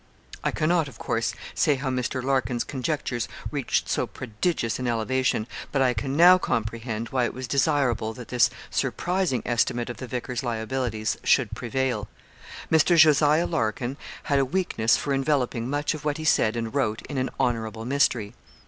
I 0.43 0.49
cannot, 0.49 0.87
of 0.87 0.97
course, 0.97 1.35
say 1.53 1.75
how 1.75 1.91
Mr. 1.91 2.23
Larkin's 2.23 2.63
conjectures 2.63 3.27
reached 3.51 3.87
so 3.87 4.07
prodigious 4.07 4.79
an 4.79 4.87
elevation, 4.87 5.45
but 5.71 5.83
I 5.83 5.93
can 5.93 6.17
now 6.17 6.39
comprehend 6.39 7.09
why 7.09 7.25
it 7.25 7.35
was 7.35 7.47
desirable 7.47 8.11
that 8.13 8.29
this 8.29 8.49
surprising 8.71 9.43
estimate 9.45 9.91
of 9.91 9.97
the 9.97 10.07
vicar's 10.07 10.41
liabilities 10.41 11.19
should 11.23 11.53
prevail. 11.53 12.07
Mr. 12.71 12.97
Jos. 12.97 13.21
Larkin 13.21 13.95
had 14.23 14.39
a 14.39 14.43
weakness 14.45 14.97
for 14.97 15.13
enveloping 15.13 15.69
much 15.69 15.93
of 15.93 16.03
what 16.03 16.17
he 16.17 16.25
said 16.25 16.55
and 16.55 16.73
wrote 16.73 17.03
in 17.03 17.19
an 17.19 17.29
honourable 17.39 17.85
mystery. 17.85 18.33